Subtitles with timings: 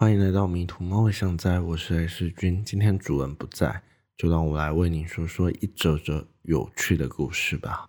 [0.00, 2.64] 欢迎来到迷途猫的相在，我是 S 君。
[2.64, 3.82] 今天主人不在，
[4.16, 7.86] 就让我来为你说说一则则有趣的故事吧。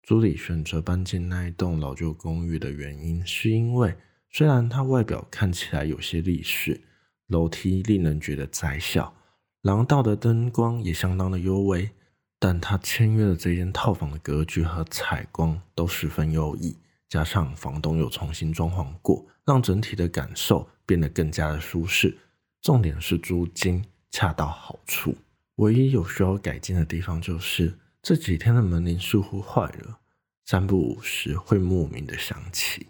[0.00, 3.94] 朱莉选择搬进那一栋老旧公寓的原因，是因为
[4.30, 6.80] 虽然它外表看起来有些历史，
[7.26, 9.14] 楼梯令人觉得窄小，
[9.60, 11.90] 廊道的灯光也相当的幽微，
[12.38, 16.74] 但他签约的这间套房的格局和采光都十分优异。
[17.08, 22.18] 加上房东又重新装潢过，让整体的感受变得更加的舒适。
[22.62, 25.14] 重点是租金恰到好处，
[25.56, 30.00] 唯一有需要改进的地方就是这几天的门铃似乎坏了，
[30.44, 32.88] 三不五时会莫名的响起。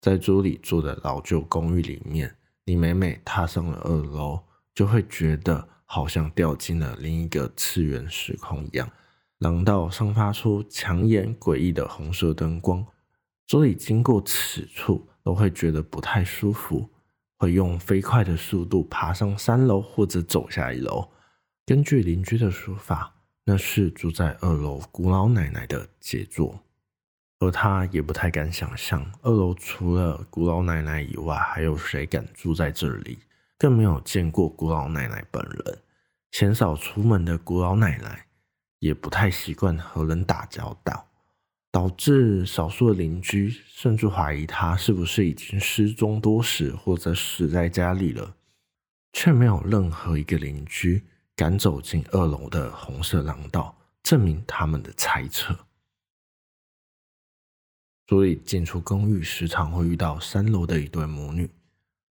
[0.00, 8.88] 在朱里住的老旧公寓里面，你每每踏上了二楼，就会觉得好像掉进了另一个次元时空一样。
[9.38, 12.84] 廊道散发出抢眼诡异的红色灯光，
[13.46, 16.90] 所以经过此处都会觉得不太舒服，
[17.38, 21.08] 会用飞快的速度爬上三楼或者走下一楼。
[21.64, 23.14] 根据邻居的说法，
[23.44, 26.58] 那是住在二楼古老奶奶的杰作，
[27.38, 33.20] 而他也不太敢想象二楼除了古老奶奶以外，还有谁敢住在这里，
[33.56, 35.78] 更没有见过古老奶奶本人，
[36.32, 38.27] 鲜少出门的古老奶奶。
[38.80, 41.08] 也不太习惯和人打交道，
[41.72, 48.36] 导致少数的邻居甚至怀疑他是不是已经失踪多时，或者死在家里了，
[49.12, 55.58] 却没有任何一个邻居敢走进二楼的红色廊道，证明他们的猜测。
[58.06, 61.50] 所以进出公寓时常会遇到三楼的一对母女，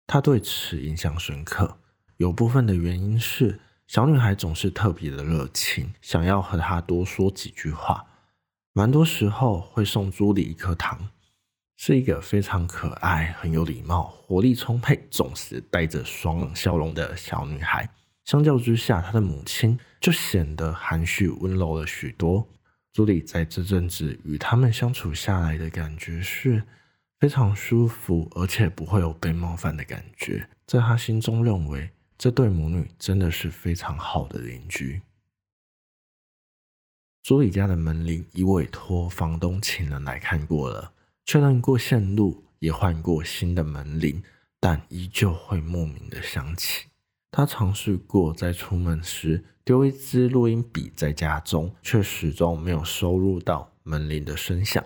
[0.07, 1.79] 他对此印象深刻，
[2.17, 3.61] 有部分的原因是。
[3.95, 8.05] 小女孩总是特别的热情，想要和她多说几句话。
[8.73, 11.11] 蛮多时候会送朱莉一颗糖，
[11.77, 17.89] 是一个非常可爱、很有礼貌、活力充沛、总是带着爽朗笑容的小女孩。
[18.25, 22.45] 相较之下，她的母亲就显得含蓄温柔了许多。
[22.93, 26.65] 朱莉在这阵子与他们相处下来的感觉是
[27.21, 30.49] 非常舒服，而且不会有被冒犯的感觉。
[30.67, 31.91] 在她心中认为。
[32.17, 35.03] 这对母女真的是非常好的邻居。
[37.23, 40.93] 朱莉家的门铃已委托房东请人来看过了，
[41.25, 44.23] 确认过线路，也换过新的门铃，
[44.61, 46.87] 但依旧会莫名的响起。
[47.31, 54.85] 他尝试过在出门时丢一支录音笔在家中，却始终没有收录到门铃的声响。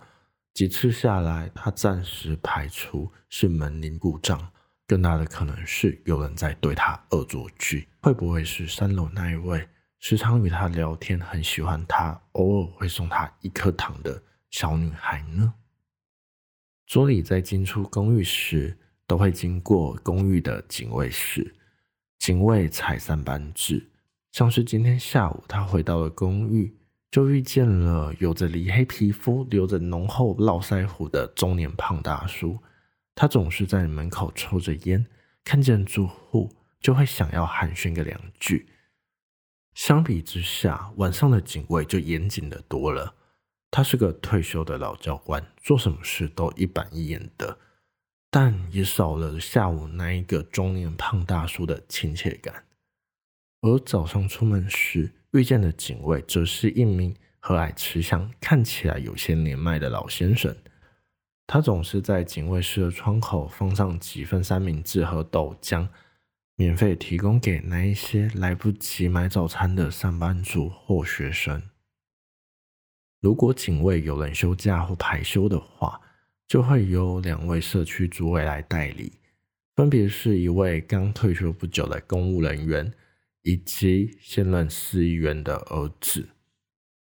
[0.54, 4.50] 几次下来，他暂时排除是门铃故障。
[4.88, 9.68] 更大的可能是有人在对他恶作剧，会不会是三楼那一位
[9.98, 15.52] 时常与他聊天、很喜欢他、偶尔会送他一颗糖的小女孩呢？
[16.86, 21.54] 朱莉在进出公寓时都会经过公寓的警卫室，
[22.18, 23.90] 警卫踩三班制。
[24.32, 26.74] 像是今天下午，他回到了公寓，
[27.10, 32.58] 就遇见了有着黧黑皮肤、留着浓厚络腮胡的中年胖大叔。
[33.20, 35.04] 他总是在门口抽着烟，
[35.42, 38.68] 看见住户就会想要寒暄个两句。
[39.74, 43.16] 相比之下，晚上的警卫就严谨的多了。
[43.72, 47.58] 他是个退休的老教官，做什么事都一板一眼的，
[48.30, 52.66] 但也少了下午那一个中年胖大叔的亲切感。
[53.62, 60.56] 而早上出门时遇见的警卫，则是一名和蔼慈祥、看起来有些年迈的老先生。
[61.48, 65.88] 他总是在警卫室的窗口放上几份三明治和豆浆，
[66.56, 71.62] 免费提供给那一些来不及买早餐的上班族或学生。
[73.22, 75.98] 如果警卫有人休假或排休的话，
[76.46, 79.14] 就会由两位社区主委来代理，
[79.74, 82.92] 分别是一位刚退休不久的公务人员，
[83.40, 86.28] 以及现任市议员的儿子，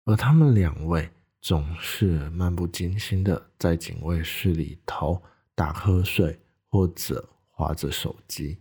[0.06, 1.10] 而他们两位。
[1.42, 5.22] 总是漫不经心的在警卫室里头
[5.56, 8.60] 打瞌睡，或者划着手机。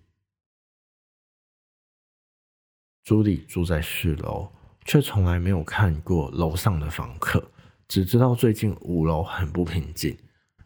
[3.02, 4.52] 朱莉住在四楼，
[4.84, 7.50] 却从来没有看过楼上的房客，
[7.88, 10.16] 只知道最近五楼很不平静，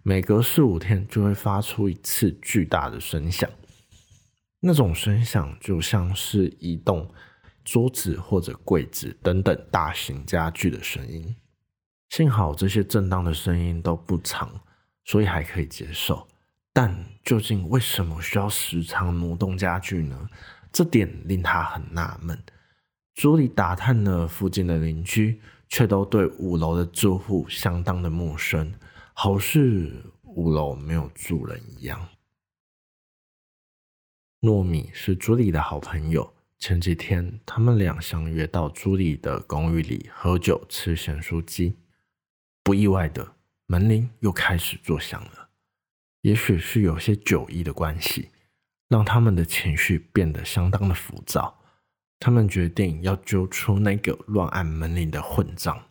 [0.02, 3.48] 每隔四五天就会发出一次巨大的声响，
[4.60, 7.10] 那种声响就像是移动
[7.64, 11.34] 桌子或者柜子等等大型家具的声音。
[12.10, 14.60] 幸好这些震荡的声音都不长，
[15.04, 16.26] 所以还可以接受。
[16.72, 20.28] 但究竟为什么需要时常挪动家具呢？
[20.72, 22.38] 这点令他很纳闷。
[23.14, 28.72] 朱莉打探了附近的邻居，却都对五楼的住户相当的陌生，
[29.12, 32.08] 好似五楼没有住人一样。
[34.40, 41.76] 糯米是朱莉的好朋友，前几天他们俩相约到朱莉的公寓里喝酒吃咸酥鸡，
[42.70, 43.34] 不意外的
[43.66, 45.48] 门铃又开始作响了。
[46.20, 48.28] 也许是有些酒意的关系，
[48.88, 51.58] 让他们的情绪变得相当的浮躁。
[52.20, 55.84] 他们决定要揪出那个乱按门铃的混账。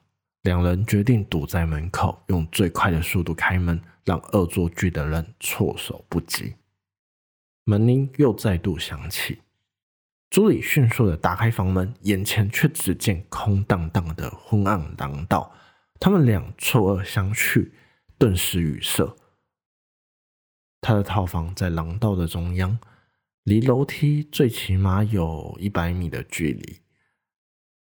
[0.43, 6.55] 两人决定堵在门口，用最快的速度开门，让恶作剧的人措手不及。
[7.65, 9.41] 门铃又再度响起，
[10.29, 15.53] 朱莉迅速的打开房门，眼前却只见空荡荡的昏暗廊道。
[15.99, 17.69] 他们俩错愕相觑，
[18.17, 19.15] 顿时语塞。
[20.79, 22.79] 他的套房在廊道的中央，
[23.43, 26.79] 离楼梯最起码有一百米的距离。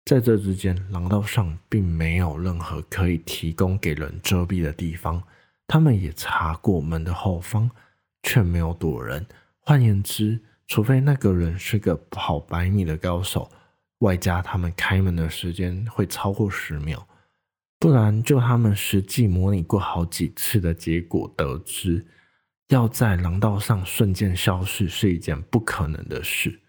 [0.05, 5.23] 在这之间，廊道上并没有任何可以提供给人遮蔽的地方。
[5.65, 7.71] 他们也查过门的后方，
[8.21, 9.25] 却没有躲人。
[9.57, 13.49] 换言之，除非那个人是个跑百米的高手，
[13.99, 17.07] 外加他们开门的时间会超过十秒，
[17.83, 22.07] 不然就他们实际模拟过好几次的结果得知，
[22.69, 26.61] 要在廊道上瞬间消失是一件不可能的事。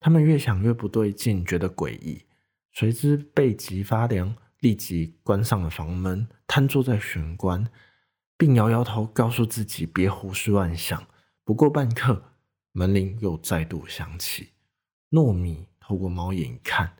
[0.00, 2.24] 他们越想越不对劲，觉得诡异，
[2.72, 7.64] 随之背脊发凉，立即关上了房门，瘫坐在玄关，
[8.36, 11.00] 并摇摇头，告诉自己别胡思乱想。
[11.44, 12.32] 不过半刻，
[12.72, 14.48] 门铃又再度响起。
[15.12, 16.96] 糯米透过猫眼一看，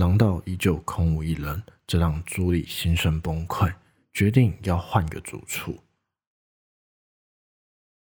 [0.00, 3.70] 廊道依旧空无一人，这让朱莉心生崩溃，
[4.14, 5.76] 决定要换个住处。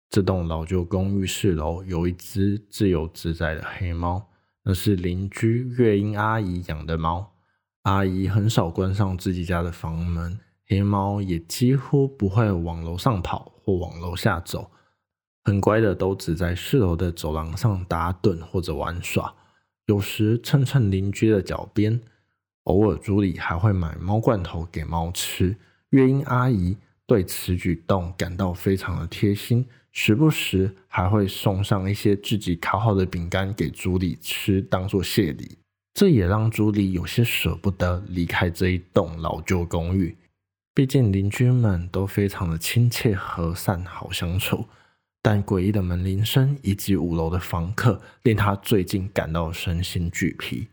[0.10, 4.28] 这栋老旧公寓四楼有一只自由自在的黑猫，
[4.64, 7.34] 那是邻居月英阿姨养的猫。
[7.84, 10.38] 阿姨很少关上自己家的房门，
[10.68, 14.70] 黑猫也几乎不会往楼上跑或往楼下走，
[15.46, 19.34] 很乖的都只在四楼的走廊上打盹或者玩耍，
[19.88, 22.00] 有时蹭蹭邻居的脚边。
[22.64, 25.56] 偶尔，朱莉还会买猫罐头给猫吃。
[25.92, 26.76] 月英阿姨
[27.06, 29.66] 对此举动感到非常的贴心。
[29.94, 35.58] 时不时还会送上一些自己烤好的饼干给朱莉吃，当做谢礼。
[35.94, 40.16] 这也让朱莉有些舍不得离开这一栋老旧公寓。
[40.76, 44.66] 毕竟邻居们都非常的亲切和善，好相处。
[45.22, 50.70] 但诡异的门铃声以及五楼的房客，令他最近感到身心俱疲。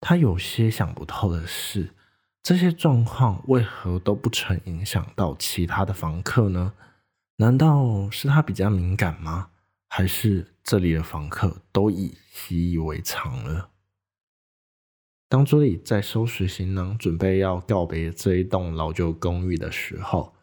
[0.00, 1.94] 他有些想不透的是，
[2.42, 6.74] 这些状况为何都不曾影响到其他的房客呢？
[7.36, 9.50] 难道是他比较敏感吗？
[9.88, 13.70] 还是这里的房客都已习以为常了？
[15.28, 20.34] 当朱莉在收拾行囊，准备要告别这一栋老旧公寓的时候，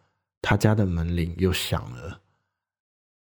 [0.42, 2.21] 他家的门铃又响了。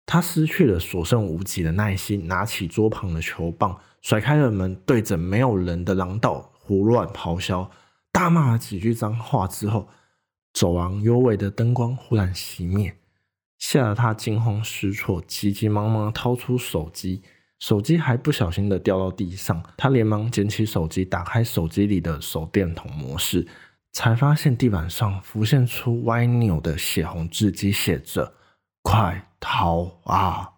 [0.06, 7.72] 他失去了所剩无几的耐心，拿起桌旁的球棒，甩开了门，对着没有人的廊道胡乱咆哮，
[8.12, 9.88] 大骂了几句脏话之后，
[10.54, 12.98] 走廊幽微的灯光忽然熄灭。
[13.58, 17.24] 吓得他惊慌失措，急急忙忙掏出手机，
[17.60, 19.64] 手机还不小心的掉到地上。
[19.78, 23.48] 他连忙捡起手机，打开手机里的手电筒模式，
[23.94, 28.36] 才发现地板上浮现出歪扭的血红字迹，写着
[28.84, 30.54] “快逃啊！”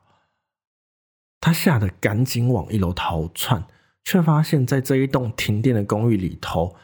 [1.41, 3.65] 他吓得赶紧往一楼逃窜，
[4.03, 6.75] 却发现在这一栋停电的公寓里头。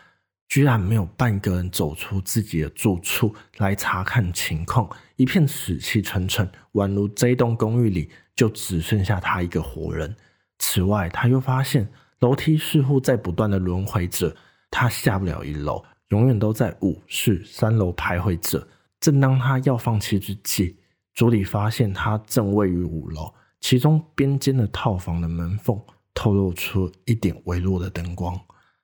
[0.50, 10.14] 居然没有半个人走出自己的住处来查看情况，一片死气沉沉，宛如这一栋公寓里就只剩下他一个活人。
[10.60, 14.36] 此外，他又发现楼梯似乎在不断的轮回着，
[14.70, 18.68] 他下不了一楼，永远都在五、四、三楼徘徊着。
[19.00, 20.76] 正当他要放弃之际，
[21.14, 25.80] 朱莉发现他正位于五楼，其中边间的套房的门缝
[26.14, 28.40] 透露出一点微弱的灯光。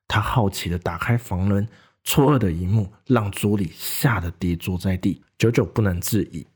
[0.08, 1.68] 他好奇的打开房门，
[2.04, 6.48] 错愕的一幕让朱莉吓得跌坐在地，久久不能自已。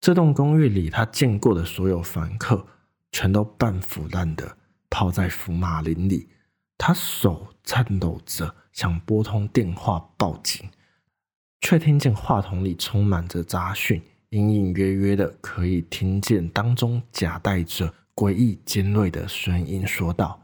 [0.00, 2.66] 这栋公寓里，他见过的所有房客，
[3.12, 4.58] 全都半腐烂的
[4.90, 6.28] 泡在福马林里。
[6.76, 10.68] 他手颤抖着想拨通电话报警，
[11.60, 14.02] 却听见话筒里充满着杂讯，
[14.34, 20.42] 隐隐约约的可以听见当中夹带着诡异尖锐的声音说道。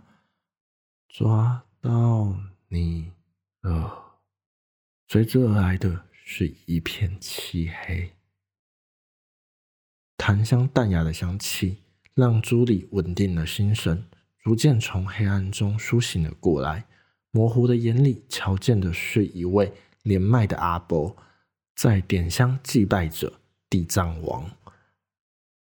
[1.09, 2.33] 抓到
[2.69, 3.11] 你
[3.63, 4.21] 了！
[5.09, 8.13] 随之而来的是一片漆黑。
[10.17, 11.79] 檀香淡雅的香气
[12.15, 14.05] 让朱莉稳定了心神，
[14.45, 16.87] 逐渐从黑暗中苏醒了过来。
[17.33, 19.73] 模糊的眼里瞧见的是一位
[20.05, 21.17] 年迈的阿伯，
[21.75, 23.40] 在点香祭拜着
[23.71, 24.51] 地藏王。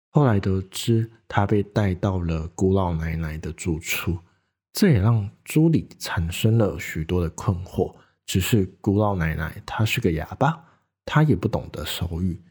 [0.09, 4.17] 后来得知，他被带到了古老奶奶的住处，
[4.73, 7.93] 这也让朱莉产生了许多的困惑。
[8.25, 10.65] 只是古老奶奶她是个哑巴，
[11.05, 12.41] 她也不懂得手语，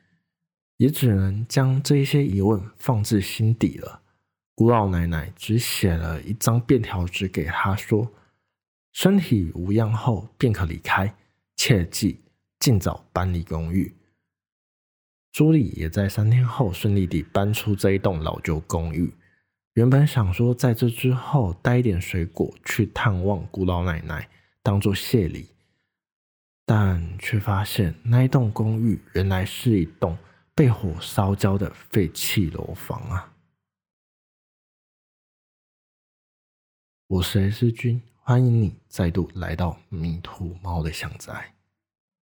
[0.76, 4.02] 也只能将这些疑问放置心底了。
[4.54, 8.10] 古老奶奶只写了一张便条纸给他说
[8.94, 11.14] ：“身体无恙后便可离开，
[11.56, 12.22] 切记
[12.58, 13.94] 尽早搬离公寓。”
[15.36, 19.12] 朱莉也在三天后顺利地搬出这一栋老旧公寓。
[19.74, 24.30] 原本想说在这之后带一点水果去探望古老奶奶，
[24.62, 25.50] 当做谢礼，
[26.64, 30.16] 但却发现那一栋公寓原来是一栋
[30.54, 33.34] 被火烧焦的废弃楼房啊！
[37.08, 41.55] 我是 S 君，欢迎你再度来到迷途猫的巷宅。